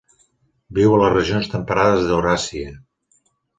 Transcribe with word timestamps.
Viu 0.77 0.95
a 0.95 1.01
les 1.01 1.13
regions 1.17 1.51
temperades 1.53 2.09
d'Euràsia. 2.09 2.75